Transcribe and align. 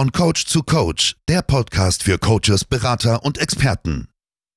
Von 0.00 0.12
Coach 0.12 0.46
zu 0.46 0.62
Coach, 0.62 1.14
der 1.28 1.42
Podcast 1.42 2.04
für 2.04 2.16
Coaches, 2.16 2.64
Berater 2.64 3.22
und 3.22 3.36
Experten. 3.36 4.08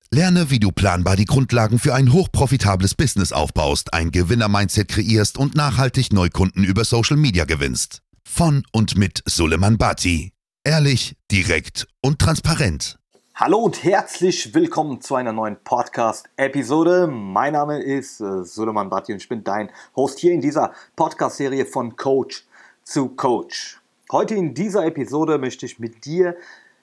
Lerne, 0.09 0.49
wie 0.51 0.59
du 0.59 0.71
planbar 0.71 1.17
die 1.17 1.25
Grundlagen 1.25 1.79
für 1.79 1.93
ein 1.93 2.13
hochprofitables 2.13 2.95
Business 2.95 3.33
aufbaust, 3.33 3.93
ein 3.93 4.11
Gewinner-Mindset 4.11 4.87
kreierst 4.87 5.37
und 5.37 5.53
nachhaltig 5.53 6.13
Neukunden 6.13 6.63
über 6.63 6.85
Social 6.85 7.17
Media 7.17 7.43
gewinnst. 7.43 8.03
Von 8.23 8.63
und 8.71 8.97
mit 8.97 9.21
Suleiman 9.25 9.77
Bati. 9.77 10.31
Ehrlich, 10.63 11.17
direkt 11.29 11.89
und 12.01 12.19
transparent. 12.19 12.97
Hallo 13.35 13.57
und 13.57 13.83
herzlich 13.83 14.53
willkommen 14.53 15.01
zu 15.01 15.15
einer 15.15 15.33
neuen 15.33 15.57
Podcast-Episode. 15.61 17.07
Mein 17.07 17.51
Name 17.51 17.83
ist 17.83 18.21
äh, 18.21 18.45
Suleiman 18.45 18.89
Bati 18.89 19.11
und 19.11 19.21
ich 19.21 19.27
bin 19.27 19.43
dein 19.43 19.69
Host 19.93 20.19
hier 20.19 20.31
in 20.31 20.39
dieser 20.39 20.71
Podcast-Serie 20.95 21.65
von 21.65 21.97
Coach 21.97 22.45
zu 22.85 23.09
Coach. 23.09 23.82
Heute 24.13 24.35
in 24.35 24.53
dieser 24.53 24.85
Episode 24.85 25.39
möchte 25.39 25.65
ich 25.65 25.79
mit 25.79 26.05
dir 26.05 26.37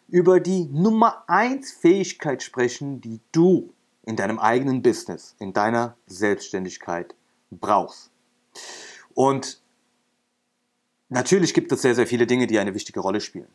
über 0.08 0.40
die 0.40 0.64
Nummer 0.64 1.22
1 1.28 1.70
Fähigkeit 1.70 2.42
sprechen, 2.42 3.00
die 3.00 3.20
du 3.30 3.72
in 4.04 4.16
deinem 4.16 4.40
eigenen 4.40 4.82
Business, 4.82 5.36
in 5.38 5.52
deiner 5.52 5.94
Selbstständigkeit 6.08 7.14
brauchst. 7.52 8.10
Und 9.14 9.60
natürlich 11.08 11.54
gibt 11.54 11.70
es 11.70 11.82
sehr, 11.82 11.94
sehr 11.94 12.08
viele 12.08 12.26
Dinge, 12.26 12.48
die 12.48 12.58
eine 12.58 12.74
wichtige 12.74 12.98
Rolle 12.98 13.20
spielen. 13.20 13.46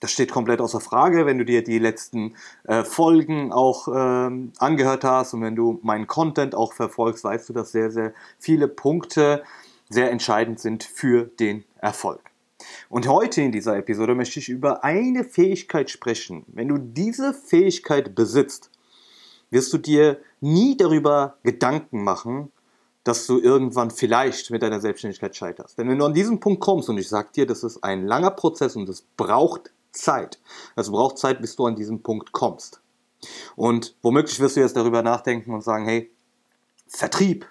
Das 0.00 0.12
steht 0.12 0.30
komplett 0.30 0.60
außer 0.60 0.82
Frage, 0.82 1.24
wenn 1.24 1.38
du 1.38 1.46
dir 1.46 1.64
die 1.64 1.78
letzten 1.78 2.36
äh, 2.64 2.84
Folgen 2.84 3.52
auch 3.54 3.88
ähm, 3.88 4.52
angehört 4.58 5.04
hast 5.04 5.32
und 5.32 5.40
wenn 5.40 5.56
du 5.56 5.80
meinen 5.82 6.08
Content 6.08 6.54
auch 6.54 6.74
verfolgst, 6.74 7.24
weißt 7.24 7.48
du, 7.48 7.54
dass 7.54 7.72
sehr, 7.72 7.90
sehr 7.90 8.12
viele 8.38 8.68
Punkte 8.68 9.44
sehr 9.88 10.10
entscheidend 10.10 10.60
sind 10.60 10.84
für 10.84 11.24
den 11.24 11.64
Erfolg. 11.80 12.20
Und 12.88 13.06
heute 13.06 13.42
in 13.42 13.52
dieser 13.52 13.76
Episode 13.76 14.14
möchte 14.14 14.40
ich 14.40 14.48
über 14.48 14.84
eine 14.84 15.24
Fähigkeit 15.24 15.90
sprechen. 15.90 16.44
Wenn 16.48 16.68
du 16.68 16.78
diese 16.78 17.32
Fähigkeit 17.34 18.14
besitzt, 18.14 18.70
wirst 19.50 19.72
du 19.72 19.78
dir 19.78 20.20
nie 20.40 20.76
darüber 20.76 21.36
Gedanken 21.42 22.02
machen, 22.02 22.52
dass 23.04 23.26
du 23.26 23.38
irgendwann 23.38 23.90
vielleicht 23.90 24.50
mit 24.50 24.62
deiner 24.62 24.80
Selbstständigkeit 24.80 25.34
scheiterst. 25.34 25.78
Denn 25.78 25.88
wenn 25.88 25.98
du 25.98 26.04
an 26.04 26.14
diesen 26.14 26.40
Punkt 26.40 26.60
kommst, 26.60 26.88
und 26.88 26.98
ich 26.98 27.08
sage 27.08 27.28
dir, 27.34 27.46
das 27.46 27.64
ist 27.64 27.82
ein 27.82 28.06
langer 28.06 28.32
Prozess 28.32 28.76
und 28.76 28.88
es 28.88 29.02
braucht 29.16 29.72
Zeit. 29.92 30.38
Also 30.76 30.92
braucht 30.92 31.18
Zeit, 31.18 31.40
bis 31.40 31.56
du 31.56 31.66
an 31.66 31.76
diesen 31.76 32.02
Punkt 32.02 32.32
kommst. 32.32 32.80
Und 33.56 33.96
womöglich 34.02 34.38
wirst 34.40 34.56
du 34.56 34.60
jetzt 34.60 34.76
darüber 34.76 35.02
nachdenken 35.02 35.54
und 35.54 35.62
sagen, 35.62 35.86
hey, 35.86 36.10
Vertrieb 36.88 37.46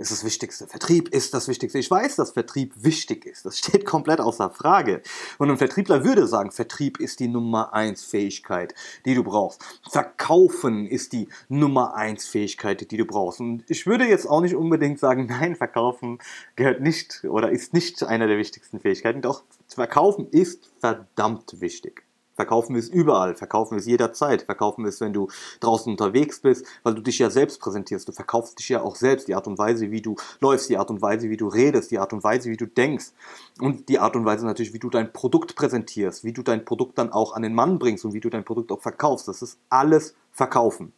ist 0.00 0.10
das 0.10 0.24
Wichtigste. 0.24 0.66
Vertrieb 0.66 1.10
ist 1.10 1.34
das 1.34 1.46
Wichtigste. 1.46 1.78
Ich 1.78 1.90
weiß, 1.90 2.16
dass 2.16 2.30
Vertrieb 2.30 2.72
wichtig 2.76 3.26
ist. 3.26 3.44
Das 3.44 3.58
steht 3.58 3.84
komplett 3.84 4.20
außer 4.20 4.50
Frage. 4.50 5.02
Und 5.38 5.50
ein 5.50 5.58
Vertriebler 5.58 6.04
würde 6.04 6.26
sagen, 6.26 6.50
Vertrieb 6.50 6.98
ist 6.98 7.20
die 7.20 7.28
Nummer 7.28 7.74
eins 7.74 8.02
Fähigkeit, 8.02 8.74
die 9.04 9.14
du 9.14 9.22
brauchst. 9.22 9.62
Verkaufen 9.90 10.86
ist 10.86 11.12
die 11.12 11.28
Nummer 11.48 11.94
eins 11.94 12.26
Fähigkeit, 12.26 12.90
die 12.90 12.96
du 12.96 13.04
brauchst. 13.04 13.40
Und 13.40 13.64
ich 13.68 13.86
würde 13.86 14.06
jetzt 14.06 14.26
auch 14.26 14.40
nicht 14.40 14.54
unbedingt 14.54 14.98
sagen, 14.98 15.26
nein, 15.30 15.54
Verkaufen 15.54 16.18
gehört 16.56 16.80
nicht 16.80 17.24
oder 17.24 17.50
ist 17.50 17.74
nicht 17.74 18.02
einer 18.02 18.26
der 18.26 18.38
wichtigsten 18.38 18.80
Fähigkeiten. 18.80 19.20
Doch 19.20 19.42
Verkaufen 19.68 20.28
ist 20.30 20.70
verdammt 20.80 21.60
wichtig. 21.60 22.04
Verkaufen 22.40 22.74
ist 22.74 22.88
überall, 22.88 23.34
verkaufen 23.34 23.76
ist 23.76 23.86
jederzeit, 23.86 24.44
verkaufen 24.44 24.86
ist, 24.86 25.02
wenn 25.02 25.12
du 25.12 25.28
draußen 25.60 25.92
unterwegs 25.92 26.40
bist, 26.40 26.64
weil 26.84 26.94
du 26.94 27.02
dich 27.02 27.18
ja 27.18 27.28
selbst 27.28 27.60
präsentierst. 27.60 28.08
Du 28.08 28.12
verkaufst 28.12 28.58
dich 28.58 28.70
ja 28.70 28.80
auch 28.80 28.96
selbst, 28.96 29.28
die 29.28 29.34
Art 29.34 29.46
und 29.46 29.58
Weise, 29.58 29.90
wie 29.90 30.00
du 30.00 30.16
läufst, 30.40 30.70
die 30.70 30.78
Art 30.78 30.88
und 30.88 31.02
Weise, 31.02 31.28
wie 31.28 31.36
du 31.36 31.48
redest, 31.48 31.90
die 31.90 31.98
Art 31.98 32.14
und 32.14 32.24
Weise, 32.24 32.48
wie 32.48 32.56
du 32.56 32.64
denkst 32.64 33.12
und 33.60 33.90
die 33.90 33.98
Art 33.98 34.16
und 34.16 34.24
Weise 34.24 34.46
natürlich, 34.46 34.72
wie 34.72 34.78
du 34.78 34.88
dein 34.88 35.12
Produkt 35.12 35.54
präsentierst, 35.54 36.24
wie 36.24 36.32
du 36.32 36.42
dein 36.42 36.64
Produkt 36.64 36.96
dann 36.96 37.12
auch 37.12 37.34
an 37.34 37.42
den 37.42 37.54
Mann 37.54 37.78
bringst 37.78 38.06
und 38.06 38.14
wie 38.14 38.20
du 38.20 38.30
dein 38.30 38.42
Produkt 38.42 38.72
auch 38.72 38.80
verkaufst. 38.80 39.28
Das 39.28 39.42
ist 39.42 39.58
alles 39.68 40.14
Verkaufen. 40.32 40.94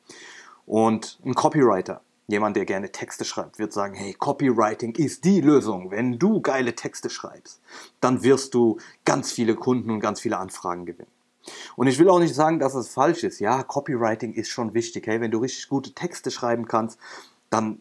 Und 0.65 1.19
ein 1.25 1.35
Copywriter, 1.35 2.03
jemand, 2.29 2.55
der 2.55 2.67
gerne 2.67 2.93
Texte 2.93 3.25
schreibt, 3.25 3.59
wird 3.59 3.73
sagen, 3.73 3.95
hey, 3.95 4.15
Copywriting 4.15 4.95
ist 4.95 5.25
die 5.25 5.41
Lösung. 5.41 5.91
Wenn 5.91 6.21
du 6.21 6.41
geile 6.41 6.77
Texte 6.77 7.11
schreibst, 7.11 7.61
dann 8.01 8.23
wirst 8.23 8.55
du 8.55 8.79
ganz 9.05 9.33
viele 9.33 9.57
Kunden 9.57 9.91
und 9.91 9.99
ganz 9.99 10.21
viele 10.21 10.39
Anfragen 10.39 10.87
gewinnen. 10.87 11.11
Und 11.77 11.87
ich 11.87 11.99
will 11.99 12.09
auch 12.09 12.19
nicht 12.19 12.35
sagen, 12.35 12.59
dass 12.59 12.75
es 12.75 12.89
falsch 12.89 13.25
ist. 13.25 13.41
Ja, 13.41 13.63
Copywriting 13.63 14.33
ist 14.33 14.49
schon 14.49 14.75
wichtig. 14.75 15.07
Hey, 15.07 15.21
wenn 15.21 15.31
du 15.31 15.39
richtig 15.39 15.69
gute 15.69 15.93
Texte 15.93 16.31
schreiben 16.31 16.67
kannst, 16.67 16.99
dann 17.51 17.81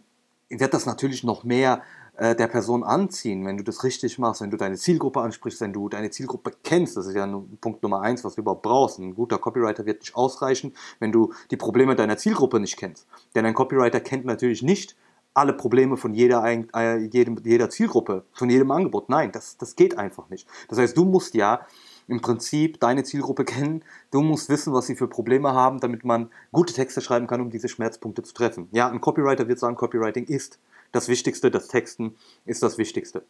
wird 0.50 0.74
das 0.74 0.86
natürlich 0.86 1.24
noch 1.24 1.44
mehr 1.44 1.82
äh, 2.18 2.36
der 2.36 2.48
Person 2.48 2.84
anziehen, 2.84 3.46
wenn 3.46 3.58
du 3.58 3.64
das 3.64 3.84
richtig 3.84 4.20
machst, 4.20 4.42
wenn 4.42 4.52
du 4.52 4.58
deine 4.58 4.76
Zielgruppe 4.76 5.22
ansprichst, 5.22 5.62
wenn 5.62 5.74
du 5.74 5.90
deine 5.90 6.12
Zielgruppe 6.12 6.52
kennst. 6.64 6.98
Das 6.98 7.08
ist 7.08 7.16
ja 7.16 7.26
Punkt 7.62 7.84
Nummer 7.84 8.02
eins, 8.02 8.24
was 8.24 8.36
du 8.36 8.42
überhaupt 8.42 8.64
brauchst. 8.64 9.00
Ein 9.00 9.16
guter 9.16 9.38
Copywriter 9.38 9.86
wird 9.86 10.02
nicht 10.02 10.16
ausreichen, 10.16 10.74
wenn 11.00 11.12
du 11.12 11.34
die 11.52 11.58
Probleme 11.58 11.96
deiner 11.96 12.18
Zielgruppe 12.18 12.60
nicht 12.60 12.78
kennst. 12.78 13.08
Denn 13.34 13.46
ein 13.46 13.54
Copywriter 13.54 14.02
kennt 14.02 14.26
natürlich 14.26 14.62
nicht 14.62 14.96
alle 15.34 15.54
Probleme 15.54 15.96
von 15.98 16.14
jeder, 16.14 16.44
äh, 16.46 16.98
jedem, 16.98 17.38
jeder 17.44 17.70
Zielgruppe, 17.70 18.26
von 18.34 18.50
jedem 18.50 18.72
Angebot. 18.72 19.10
Nein, 19.10 19.32
das, 19.32 19.58
das 19.58 19.76
geht 19.76 19.98
einfach 19.98 20.30
nicht. 20.30 20.48
Das 20.68 20.78
heißt, 20.78 20.98
du 20.98 21.06
musst 21.06 21.34
ja 21.34 21.66
im 22.12 22.22
Prinzip 22.22 22.80
deine 22.82 23.04
Zielgruppe 23.04 23.46
kennen. 23.46 23.84
Du 24.12 24.22
musst 24.22 24.50
wissen, 24.50 24.74
was 24.74 24.86
sie 24.86 24.96
für 24.96 25.08
Probleme 25.08 25.54
haben, 25.54 25.80
damit 25.80 26.04
man 26.04 26.30
gute 26.52 26.74
Texte 26.74 27.00
schreiben 27.00 27.26
kann, 27.26 27.40
um 27.40 27.50
diese 27.50 27.70
Schmerzpunkte 27.70 28.22
zu 28.22 28.34
treffen. 28.34 28.68
Ja, 28.72 28.90
ein 28.90 29.00
Copywriter 29.00 29.48
wird 29.48 29.60
sagen, 29.60 29.78
Copywriting 29.78 30.26
ist 30.26 30.60
das 30.92 31.08
Wichtigste, 31.08 31.50
das 31.50 31.70
Texten 31.70 32.16
ist 32.46 32.62
das 32.62 32.78
Wichtigste. 32.78 33.24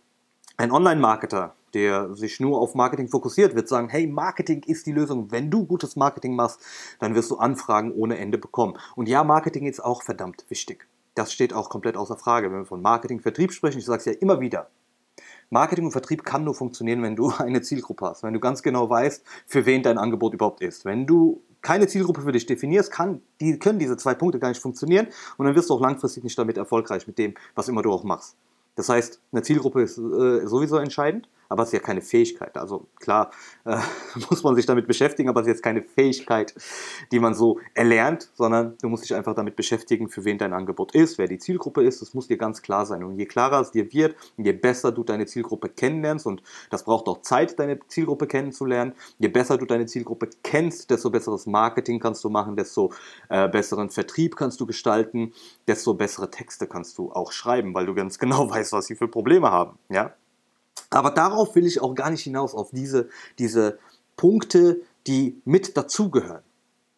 Ein 0.57 0.71
Online-Marketer, 0.71 1.55
der 1.75 2.15
sich 2.15 2.39
nur 2.39 2.59
auf 2.59 2.73
Marketing 2.73 3.07
fokussiert, 3.07 3.55
wird 3.55 3.67
sagen, 3.67 3.87
hey, 3.89 4.07
Marketing 4.07 4.63
ist 4.63 4.87
die 4.87 4.91
Lösung. 4.91 5.31
Wenn 5.31 5.51
du 5.51 5.65
gutes 5.65 5.95
Marketing 5.95 6.35
machst, 6.35 6.59
dann 6.99 7.13
wirst 7.13 7.29
du 7.29 7.37
Anfragen 7.37 7.91
ohne 7.91 8.17
Ende 8.17 8.39
bekommen. 8.39 8.77
Und 8.95 9.07
ja, 9.07 9.23
Marketing 9.23 9.67
ist 9.67 9.79
auch 9.79 10.01
verdammt 10.01 10.45
wichtig. 10.49 10.87
Das 11.13 11.31
steht 11.31 11.53
auch 11.53 11.69
komplett 11.69 11.97
außer 11.97 12.17
Frage. 12.17 12.51
Wenn 12.51 12.59
wir 12.59 12.65
von 12.65 12.81
Marketing, 12.81 13.19
Vertrieb 13.19 13.53
sprechen, 13.53 13.79
ich 13.79 13.85
sage 13.85 13.99
es 13.99 14.05
ja 14.05 14.13
immer 14.13 14.39
wieder, 14.39 14.69
Marketing 15.51 15.85
und 15.85 15.91
Vertrieb 15.91 16.23
kann 16.23 16.45
nur 16.45 16.55
funktionieren, 16.55 17.03
wenn 17.03 17.15
du 17.15 17.29
eine 17.37 17.61
Zielgruppe 17.61 18.05
hast, 18.05 18.23
wenn 18.23 18.33
du 18.33 18.39
ganz 18.39 18.63
genau 18.63 18.89
weißt, 18.89 19.23
für 19.45 19.65
wen 19.65 19.83
dein 19.83 19.97
Angebot 19.97 20.33
überhaupt 20.33 20.61
ist. 20.61 20.85
Wenn 20.85 21.05
du 21.05 21.43
keine 21.61 21.87
Zielgruppe 21.87 22.21
für 22.21 22.31
dich 22.31 22.47
definierst, 22.47 22.91
kann, 22.91 23.21
die, 23.39 23.59
können 23.59 23.77
diese 23.77 23.97
zwei 23.97 24.15
Punkte 24.15 24.39
gar 24.39 24.47
nicht 24.47 24.61
funktionieren 24.61 25.07
und 25.37 25.45
dann 25.45 25.55
wirst 25.55 25.69
du 25.69 25.75
auch 25.75 25.81
langfristig 25.81 26.23
nicht 26.23 26.39
damit 26.39 26.57
erfolgreich 26.57 27.05
mit 27.05 27.19
dem, 27.19 27.35
was 27.53 27.67
immer 27.67 27.83
du 27.83 27.91
auch 27.91 28.03
machst. 28.03 28.35
Das 28.75 28.89
heißt, 28.89 29.19
eine 29.31 29.43
Zielgruppe 29.43 29.81
ist 29.81 29.97
äh, 29.97 30.47
sowieso 30.47 30.77
entscheidend, 30.77 31.27
aber 31.51 31.63
es 31.63 31.69
ist 31.69 31.73
ja 31.73 31.79
keine 31.79 32.01
Fähigkeit. 32.01 32.57
Also 32.57 32.87
klar 32.95 33.31
äh, 33.65 33.77
muss 34.29 34.41
man 34.43 34.55
sich 34.55 34.65
damit 34.65 34.87
beschäftigen, 34.87 35.27
aber 35.27 35.41
es 35.41 35.47
ist 35.47 35.55
jetzt 35.55 35.63
keine 35.63 35.83
Fähigkeit, 35.83 36.55
die 37.11 37.19
man 37.19 37.33
so 37.33 37.59
erlernt, 37.73 38.31
sondern 38.35 38.77
du 38.81 38.87
musst 38.87 39.03
dich 39.03 39.13
einfach 39.13 39.35
damit 39.35 39.57
beschäftigen, 39.57 40.07
für 40.07 40.23
wen 40.23 40.37
dein 40.37 40.53
Angebot 40.53 40.95
ist, 40.95 41.17
wer 41.17 41.27
die 41.27 41.39
Zielgruppe 41.39 41.83
ist. 41.83 42.01
Das 42.01 42.13
muss 42.13 42.27
dir 42.27 42.37
ganz 42.37 42.61
klar 42.61 42.85
sein. 42.85 43.03
Und 43.03 43.17
je 43.17 43.25
klarer 43.25 43.59
es 43.59 43.71
dir 43.71 43.91
wird, 43.91 44.15
je 44.37 44.53
besser 44.53 44.93
du 44.93 45.03
deine 45.03 45.25
Zielgruppe 45.25 45.67
kennenlernst, 45.67 46.25
und 46.25 46.41
das 46.69 46.85
braucht 46.85 47.07
auch 47.07 47.21
Zeit, 47.21 47.59
deine 47.59 47.79
Zielgruppe 47.87 48.27
kennenzulernen, 48.27 48.93
je 49.19 49.27
besser 49.27 49.57
du 49.57 49.65
deine 49.65 49.87
Zielgruppe 49.87 50.29
kennst, 50.43 50.89
desto 50.89 51.09
besseres 51.09 51.47
Marketing 51.47 51.99
kannst 51.99 52.23
du 52.23 52.29
machen, 52.29 52.55
desto 52.55 52.93
äh, 53.27 53.49
besseren 53.49 53.89
Vertrieb 53.89 54.37
kannst 54.37 54.61
du 54.61 54.65
gestalten, 54.65 55.33
desto 55.67 55.95
bessere 55.95 56.31
Texte 56.31 56.65
kannst 56.65 56.97
du 56.97 57.11
auch 57.11 57.33
schreiben, 57.33 57.73
weil 57.73 57.87
du 57.87 57.93
ganz 57.93 58.19
genau 58.19 58.49
weißt, 58.49 58.71
was 58.71 58.85
sie 58.85 58.95
für 58.95 59.09
Probleme 59.09 59.51
haben. 59.51 59.77
Ja? 59.89 60.15
Aber 60.91 61.11
darauf 61.11 61.55
will 61.55 61.65
ich 61.65 61.81
auch 61.81 61.95
gar 61.95 62.11
nicht 62.11 62.23
hinaus, 62.23 62.53
auf 62.53 62.69
diese, 62.71 63.09
diese 63.39 63.79
Punkte, 64.17 64.81
die 65.07 65.41
mit 65.45 65.75
dazugehören. 65.75 66.43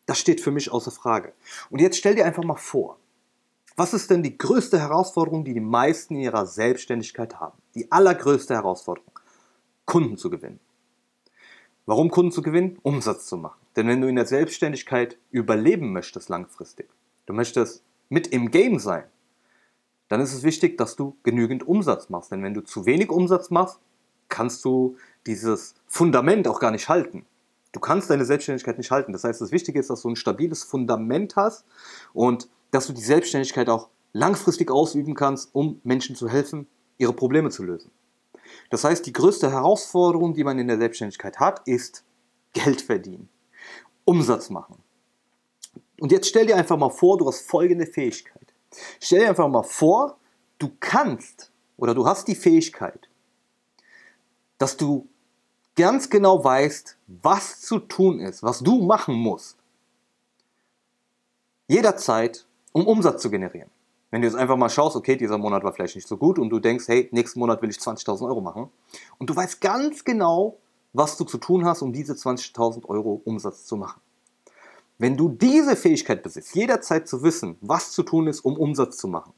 Das 0.06 0.20
steht 0.20 0.42
für 0.42 0.52
mich 0.52 0.72
außer 0.72 0.92
Frage. 0.92 1.32
Und 1.70 1.80
jetzt 1.80 1.98
stell 1.98 2.16
dir 2.16 2.26
einfach 2.26 2.44
mal 2.44 2.58
vor, 2.58 2.98
was 3.76 3.94
ist 3.94 4.12
denn 4.12 4.22
die 4.22 4.38
größte 4.38 4.80
Herausforderung, 4.80 5.46
die 5.46 5.54
die 5.54 5.60
meisten 5.60 6.16
in 6.16 6.22
ihrer 6.22 6.46
Selbstständigkeit 6.46 7.40
haben? 7.40 7.58
Die 7.76 7.92
allergrößte 7.92 8.54
Herausforderung. 8.54 9.12
Kunden 9.86 10.18
zu 10.18 10.30
gewinnen. 10.30 10.60
Warum 11.86 12.10
Kunden 12.10 12.32
zu 12.32 12.42
gewinnen? 12.42 12.78
Umsatz 12.84 13.28
zu 13.28 13.38
machen. 13.38 13.60
Denn 13.76 13.88
wenn 13.88 14.02
du 14.02 14.08
in 14.08 14.16
der 14.16 14.26
Selbstständigkeit 14.26 15.18
überleben 15.32 15.92
möchtest 15.92 16.30
langfristig, 16.30 16.90
du 17.26 17.34
möchtest 17.34 17.84
mit 18.10 18.28
im 18.28 18.52
Game 18.52 18.80
sein, 18.80 19.06
dann 20.14 20.22
ist 20.22 20.34
es 20.36 20.44
wichtig, 20.44 20.78
dass 20.78 20.96
du 20.96 21.18
genügend 21.24 21.68
Umsatz 21.68 22.10
machst. 22.10 22.32
Denn 22.32 22.44
wenn 22.44 22.54
du 22.54 22.62
zu 22.62 22.86
wenig 22.86 23.10
Umsatz 23.10 23.50
machst, 23.50 23.80
kannst 24.30 24.64
du 24.64 24.96
dieses 25.26 25.74
Fundament 25.88 26.48
auch 26.48 26.60
gar 26.60 26.70
nicht 26.70 26.88
halten. 26.88 27.26
Du 27.72 27.80
kannst 27.80 28.12
deine 28.12 28.24
Selbstständigkeit 28.24 28.78
nicht 28.78 28.92
halten. 28.92 29.12
Das 29.12 29.24
heißt, 29.24 29.42
das 29.42 29.52
Wichtige 29.52 29.80
ist, 29.80 29.90
dass 29.90 30.04
du 30.04 30.10
ein 30.10 30.16
stabiles 30.16 30.62
Fundament 30.62 31.36
hast 31.36 31.66
und 32.14 32.48
dass 32.70 32.86
du 32.86 32.94
die 32.94 33.02
Selbstständigkeit 33.02 33.70
auch 33.70 33.90
langfristig 34.12 34.70
ausüben 34.70 35.16
kannst, 35.16 35.50
um 35.54 35.82
Menschen 35.84 36.16
zu 36.16 36.30
helfen, 36.30 36.68
ihre 37.00 37.14
Probleme 37.14 37.50
zu 37.50 37.64
lösen. 37.64 37.90
Das 38.70 38.84
heißt, 38.84 39.04
die 39.08 39.14
größte 39.14 39.52
Herausforderung, 39.52 40.36
die 40.36 40.44
man 40.44 40.60
in 40.60 40.68
der 40.68 40.78
Selbstständigkeit 40.78 41.40
hat, 41.40 41.68
ist 41.68 42.04
Geld 42.54 42.82
verdienen, 42.82 43.30
Umsatz 44.06 44.52
machen. 44.52 44.76
Und 46.00 46.12
jetzt 46.12 46.28
stell 46.28 46.46
dir 46.46 46.56
einfach 46.56 46.78
mal 46.78 46.92
vor, 46.92 47.18
du 47.18 47.28
hast 47.28 47.50
folgende 47.50 47.88
Fähigkeit. 47.88 48.43
Stell 49.00 49.20
dir 49.20 49.30
einfach 49.30 49.48
mal 49.48 49.64
vor, 49.64 50.18
du 50.60 50.72
kannst 50.80 51.52
oder 51.78 51.94
du 51.94 52.06
hast 52.06 52.28
die 52.28 52.36
Fähigkeit, 52.36 53.10
dass 54.58 54.78
du 54.78 55.08
ganz 55.76 56.10
genau 56.10 56.44
weißt, 56.44 56.98
was 57.08 57.62
zu 57.62 57.80
tun 57.80 58.20
ist, 58.20 58.44
was 58.44 58.60
du 58.60 58.82
machen 58.84 59.16
musst, 59.16 59.58
jederzeit, 61.68 62.46
um 62.72 62.86
Umsatz 62.86 63.22
zu 63.22 63.30
generieren. 63.30 63.70
Wenn 64.12 64.22
du 64.22 64.28
jetzt 64.28 64.38
einfach 64.38 64.58
mal 64.58 64.70
schaust, 64.70 64.96
okay, 64.96 65.16
dieser 65.16 65.40
Monat 65.40 65.64
war 65.64 65.74
vielleicht 65.74 65.96
nicht 65.96 66.08
so 66.08 66.18
gut 66.18 66.38
und 66.38 66.52
du 66.52 66.60
denkst, 66.60 66.88
hey, 66.88 67.10
nächsten 67.12 67.40
Monat 67.40 67.64
will 67.64 67.72
ich 67.72 67.78
20.000 67.78 68.28
Euro 68.28 68.42
machen 68.42 68.70
und 69.18 69.30
du 69.30 69.36
weißt 69.36 69.60
ganz 69.60 70.04
genau, 70.04 70.60
was 70.94 71.18
du 71.18 71.24
zu 71.24 71.40
tun 71.40 71.66
hast, 71.66 71.82
um 71.82 71.92
diese 71.92 72.14
20.000 72.14 72.86
Euro 72.86 73.22
Umsatz 73.26 73.66
zu 73.66 73.76
machen. 73.76 74.00
Wenn 74.98 75.18
du 75.18 75.30
diese 75.30 75.76
Fähigkeit 75.76 76.24
besitzt, 76.24 76.56
jederzeit 76.56 77.08
zu 77.08 77.24
wissen, 77.24 77.58
was 77.62 77.92
zu 77.92 78.04
tun 78.04 78.28
ist, 78.28 78.42
um 78.42 78.58
Umsatz 78.58 78.98
zu 78.98 79.08
machen, 79.08 79.34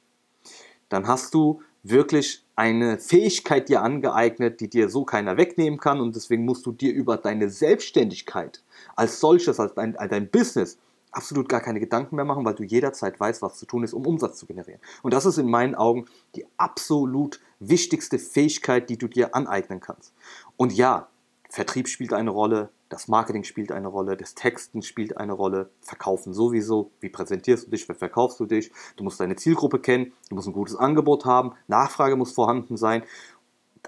dann 0.90 1.08
hast 1.08 1.34
du 1.34 1.62
wirklich 1.84 2.44
eine 2.56 2.98
Fähigkeit 2.98 3.70
dir 3.70 3.82
angeeignet, 3.82 4.60
die 4.60 4.70
dir 4.70 4.90
so 4.90 5.06
keiner 5.06 5.38
wegnehmen 5.38 5.80
kann 5.80 6.02
und 6.02 6.16
deswegen 6.16 6.46
musst 6.46 6.66
du 6.66 6.72
dir 6.72 6.94
über 6.94 7.18
deine 7.18 7.50
Selbstständigkeit 7.50 8.64
als 8.96 9.20
solches, 9.20 9.60
als 9.60 9.74
dein, 9.76 9.96
als 9.98 10.10
dein 10.10 10.30
Business 10.30 10.78
absolut 11.12 11.48
gar 11.48 11.62
keine 11.62 11.80
Gedanken 11.80 12.16
mehr 12.16 12.26
machen, 12.26 12.44
weil 12.46 12.56
du 12.56 12.64
jederzeit 12.64 13.20
weißt, 13.20 13.42
was 13.42 13.58
zu 13.58 13.66
tun 13.66 13.84
ist, 13.84 13.94
um 13.94 14.06
Umsatz 14.06 14.38
zu 14.38 14.46
generieren. 14.46 14.82
Und 15.02 15.14
das 15.14 15.26
ist 15.26 15.38
in 15.38 15.50
meinen 15.50 15.76
Augen 15.76 16.06
die 16.36 16.46
absolut 16.58 17.40
wichtigste 17.60 18.20
Fähigkeit, 18.20 18.90
die 18.90 18.98
du 18.98 19.08
dir 19.08 19.34
aneignen 19.34 19.80
kannst. 19.80 20.14
Und 20.58 20.74
ja, 20.74 21.08
Vertrieb 21.50 21.88
spielt 21.88 22.14
eine 22.14 22.32
Rolle, 22.32 22.70
das 22.90 23.08
Marketing 23.08 23.44
spielt 23.44 23.72
eine 23.72 23.88
Rolle, 23.88 24.16
das 24.16 24.36
Texten 24.36 24.82
spielt 24.82 25.18
eine 25.18 25.34
Rolle, 25.34 25.70
Verkaufen 25.82 26.34
sowieso. 26.34 26.92
Wie 27.00 27.10
präsentierst 27.10 27.68
du 27.68 27.72
dich, 27.72 27.88
wie 27.90 27.94
verkaufst 27.94 28.40
du 28.40 28.46
dich? 28.46 28.72
Du 28.96 29.04
musst 29.04 29.20
deine 29.20 29.36
Zielgruppe 29.36 29.80
kennen, 29.80 30.14
du 30.30 30.36
musst 30.36 30.48
ein 30.48 30.54
gutes 30.54 30.76
Angebot 30.76 31.26
haben, 31.26 31.54
Nachfrage 31.68 32.16
muss 32.16 32.32
vorhanden 32.32 32.78
sein. 32.78 33.04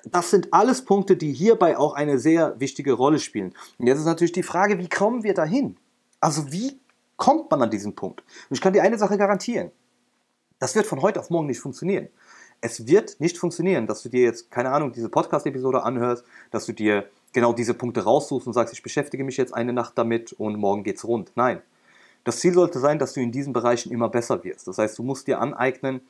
Das 0.05 0.31
sind 0.31 0.53
alles 0.53 0.85
Punkte, 0.85 1.17
die 1.17 1.33
hierbei 1.33 1.77
auch 1.77 1.94
eine 1.94 2.19
sehr 2.19 2.59
wichtige 2.59 2.94
Rolle 2.94 3.19
spielen. 3.19 3.53
Und 3.77 3.88
jetzt 3.88 3.99
ist 3.99 4.05
natürlich 4.05 4.31
die 4.31 4.44
Frage, 4.44 4.77
wie 4.77 4.89
kommen 4.89 5.23
wir 5.23 5.33
dahin? 5.33 5.77
Also 6.19 6.51
wie 6.51 6.79
kommt 7.17 7.49
man 7.51 7.61
an 7.61 7.69
diesen 7.69 7.95
Punkt? 7.95 8.21
Und 8.49 8.55
ich 8.55 8.61
kann 8.61 8.73
dir 8.73 8.83
eine 8.83 8.97
Sache 8.97 9.17
garantieren. 9.17 9.71
Das 10.59 10.75
wird 10.75 10.88
von 10.88 11.01
heute 11.01 11.19
auf 11.19 11.29
morgen 11.29 11.47
nicht 11.47 11.59
funktionieren. 11.59 12.09
Es 12.61 12.88
wird 12.88 13.19
nicht 13.19 13.38
funktionieren, 13.38 13.85
dass 13.85 14.01
du 14.01 14.09
dir 14.09 14.23
jetzt, 14.23 14.49
keine 14.49 14.71
Ahnung, 14.71 14.91
diese 14.91 15.09
Podcast-Episode 15.09 15.83
anhörst, 15.83 16.25
dass 16.49 16.65
du 16.65 16.73
dir 16.73 17.07
genau 17.37 17.53
diese 17.53 17.75
Punkte 17.75 18.03
raussuchst 18.03 18.47
und 18.47 18.53
sagst, 18.53 18.73
ich 18.73 18.81
beschäftige 18.81 19.23
mich 19.23 19.37
jetzt 19.37 19.53
eine 19.53 19.71
Nacht 19.71 19.95
damit 19.95 20.33
und 20.33 20.57
morgen 20.57 20.83
geht's 20.83 21.05
rund. 21.05 21.31
Nein. 21.35 21.61
Das 22.23 22.39
Ziel 22.39 22.51
sollte 22.51 22.79
sein, 22.79 22.97
dass 22.97 23.13
du 23.13 23.19
in 23.19 23.31
diesen 23.31 23.53
Bereichen 23.53 23.91
immer 23.91 24.09
besser 24.09 24.43
wirst. 24.43 24.67
Das 24.67 24.79
heißt, 24.79 24.97
du 24.97 25.03
musst 25.03 25.27
dir 25.27 25.39
aneignen, 25.39 26.01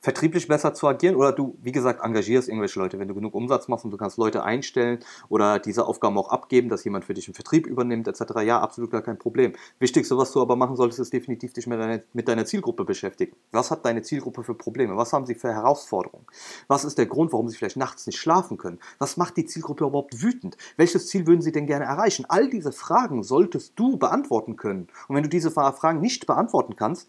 vertrieblich 0.00 0.46
besser 0.46 0.74
zu 0.74 0.86
agieren 0.86 1.16
oder 1.16 1.32
du, 1.32 1.56
wie 1.60 1.72
gesagt, 1.72 2.04
engagierst 2.04 2.48
irgendwelche 2.48 2.78
Leute, 2.78 2.98
wenn 2.98 3.08
du 3.08 3.14
genug 3.14 3.34
Umsatz 3.34 3.66
machst 3.66 3.84
und 3.84 3.90
du 3.90 3.96
kannst 3.96 4.16
Leute 4.16 4.44
einstellen 4.44 5.00
oder 5.28 5.58
diese 5.58 5.86
Aufgaben 5.86 6.16
auch 6.18 6.30
abgeben, 6.30 6.68
dass 6.68 6.84
jemand 6.84 7.04
für 7.04 7.14
dich 7.14 7.26
im 7.26 7.34
Vertrieb 7.34 7.66
übernimmt, 7.66 8.06
etc. 8.06 8.22
Ja, 8.44 8.60
absolut 8.60 8.92
gar 8.92 9.02
kein 9.02 9.18
Problem. 9.18 9.54
Wichtigste, 9.80 10.16
was 10.16 10.30
du 10.32 10.40
aber 10.40 10.54
machen 10.54 10.76
solltest, 10.76 11.00
ist 11.00 11.12
definitiv 11.12 11.52
dich 11.52 11.66
mit 11.66 11.80
deiner, 11.80 12.00
mit 12.12 12.28
deiner 12.28 12.44
Zielgruppe 12.44 12.84
beschäftigen. 12.84 13.34
Was 13.50 13.72
hat 13.72 13.84
deine 13.84 14.02
Zielgruppe 14.02 14.44
für 14.44 14.54
Probleme? 14.54 14.96
Was 14.96 15.12
haben 15.12 15.26
sie 15.26 15.34
für 15.34 15.52
Herausforderungen? 15.52 16.26
Was 16.68 16.84
ist 16.84 16.96
der 16.96 17.06
Grund, 17.06 17.32
warum 17.32 17.48
sie 17.48 17.56
vielleicht 17.56 17.76
nachts 17.76 18.06
nicht 18.06 18.18
schlafen 18.18 18.56
können? 18.56 18.78
Was 18.98 19.16
macht 19.16 19.36
die 19.36 19.46
Zielgruppe 19.46 19.84
überhaupt 19.84 20.22
wütend? 20.22 20.56
Welches 20.76 21.08
Ziel 21.08 21.26
würden 21.26 21.42
sie 21.42 21.52
denn 21.52 21.66
gerne 21.66 21.86
erreichen? 21.86 22.24
All 22.28 22.48
diese 22.48 22.70
Fragen 22.70 23.24
solltest 23.24 23.72
du 23.76 23.96
beantworten 23.96 24.56
können. 24.56 24.86
Und 25.08 25.16
wenn 25.16 25.24
du 25.24 25.28
diese 25.28 25.50
Fragen 25.50 26.00
nicht 26.00 26.26
beantworten 26.26 26.76
kannst, 26.76 27.08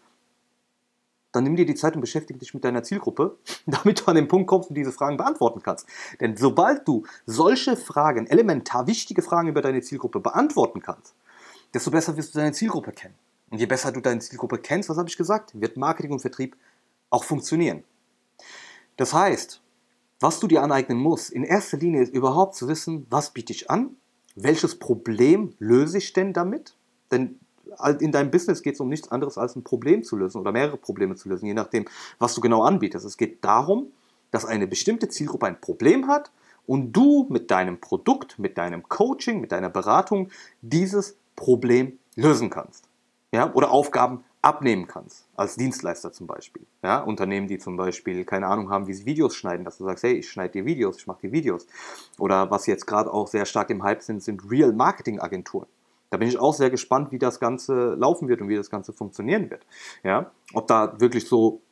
dann 1.32 1.44
nimm 1.44 1.56
dir 1.56 1.66
die 1.66 1.74
Zeit 1.74 1.94
und 1.94 2.00
beschäftige 2.00 2.38
dich 2.38 2.54
mit 2.54 2.64
deiner 2.64 2.82
Zielgruppe, 2.82 3.38
damit 3.66 4.00
du 4.00 4.06
an 4.06 4.16
den 4.16 4.28
Punkt 4.28 4.48
kommst 4.48 4.70
und 4.70 4.74
diese 4.74 4.92
Fragen 4.92 5.16
beantworten 5.16 5.62
kannst. 5.62 5.86
Denn 6.20 6.36
sobald 6.36 6.86
du 6.86 7.04
solche 7.26 7.76
Fragen, 7.76 8.26
elementar 8.26 8.86
wichtige 8.86 9.22
Fragen 9.22 9.48
über 9.48 9.62
deine 9.62 9.80
Zielgruppe 9.82 10.20
beantworten 10.20 10.80
kannst, 10.80 11.14
desto 11.74 11.90
besser 11.90 12.16
wirst 12.16 12.34
du 12.34 12.38
deine 12.38 12.52
Zielgruppe 12.52 12.92
kennen. 12.92 13.14
Und 13.50 13.58
je 13.58 13.66
besser 13.66 13.92
du 13.92 14.00
deine 14.00 14.20
Zielgruppe 14.20 14.58
kennst, 14.58 14.88
was 14.88 14.96
habe 14.96 15.08
ich 15.08 15.16
gesagt, 15.16 15.60
wird 15.60 15.76
Marketing 15.76 16.12
und 16.12 16.20
Vertrieb 16.20 16.56
auch 17.10 17.24
funktionieren. 17.24 17.84
Das 18.96 19.12
heißt, 19.12 19.60
was 20.20 20.38
du 20.38 20.46
dir 20.46 20.62
aneignen 20.62 20.98
musst, 20.98 21.30
in 21.30 21.44
erster 21.44 21.78
Linie 21.78 22.02
ist 22.02 22.14
überhaupt 22.14 22.54
zu 22.54 22.68
wissen, 22.68 23.06
was 23.10 23.30
biete 23.30 23.52
ich 23.52 23.70
an, 23.70 23.96
welches 24.36 24.78
Problem 24.78 25.54
löse 25.58 25.98
ich 25.98 26.12
denn 26.12 26.32
damit? 26.32 26.76
Denn 27.10 27.40
in 27.98 28.12
deinem 28.12 28.30
Business 28.30 28.62
geht 28.62 28.74
es 28.74 28.80
um 28.80 28.88
nichts 28.88 29.10
anderes 29.10 29.38
als 29.38 29.56
ein 29.56 29.64
Problem 29.64 30.02
zu 30.02 30.16
lösen 30.16 30.40
oder 30.40 30.52
mehrere 30.52 30.76
Probleme 30.76 31.14
zu 31.14 31.28
lösen, 31.28 31.46
je 31.46 31.54
nachdem, 31.54 31.86
was 32.18 32.34
du 32.34 32.40
genau 32.40 32.62
anbietest. 32.62 33.04
Es 33.04 33.16
geht 33.16 33.44
darum, 33.44 33.92
dass 34.30 34.44
eine 34.44 34.66
bestimmte 34.66 35.08
Zielgruppe 35.08 35.46
ein 35.46 35.60
Problem 35.60 36.06
hat 36.06 36.30
und 36.66 36.92
du 36.92 37.26
mit 37.28 37.50
deinem 37.50 37.80
Produkt, 37.80 38.38
mit 38.38 38.58
deinem 38.58 38.88
Coaching, 38.88 39.40
mit 39.40 39.52
deiner 39.52 39.70
Beratung 39.70 40.30
dieses 40.62 41.16
Problem 41.36 41.98
lösen 42.16 42.50
kannst. 42.50 42.84
Ja? 43.32 43.52
Oder 43.54 43.70
Aufgaben 43.70 44.24
abnehmen 44.42 44.86
kannst, 44.86 45.26
als 45.36 45.56
Dienstleister 45.56 46.12
zum 46.12 46.26
Beispiel. 46.26 46.64
Ja? 46.82 47.00
Unternehmen, 47.00 47.48
die 47.48 47.58
zum 47.58 47.76
Beispiel 47.76 48.24
keine 48.24 48.46
Ahnung 48.46 48.70
haben, 48.70 48.86
wie 48.86 48.94
sie 48.94 49.06
Videos 49.06 49.34
schneiden, 49.34 49.64
dass 49.64 49.78
du 49.78 49.84
sagst, 49.84 50.04
hey, 50.04 50.14
ich 50.14 50.30
schneide 50.30 50.52
dir 50.52 50.64
Videos, 50.64 50.98
ich 50.98 51.06
mache 51.06 51.22
dir 51.22 51.32
Videos. 51.32 51.66
Oder 52.18 52.50
was 52.50 52.66
jetzt 52.66 52.86
gerade 52.86 53.12
auch 53.12 53.26
sehr 53.26 53.46
stark 53.46 53.70
im 53.70 53.82
Hype 53.82 54.02
sind, 54.02 54.22
sind 54.22 54.50
Real 54.50 54.72
Marketing 54.72 55.20
Agenturen. 55.20 55.66
Da 56.10 56.16
bin 56.16 56.28
ich 56.28 56.38
auch 56.38 56.54
sehr 56.54 56.70
gespannt, 56.70 57.12
wie 57.12 57.18
das 57.18 57.40
Ganze 57.40 57.94
laufen 57.94 58.28
wird 58.28 58.40
und 58.40 58.48
wie 58.48 58.56
das 58.56 58.70
Ganze 58.70 58.92
funktionieren 58.92 59.50
wird. 59.50 59.64
Ja, 60.02 60.30
ob 60.52 60.66
da 60.66 61.00
wirklich 61.00 61.26
so, 61.26 61.62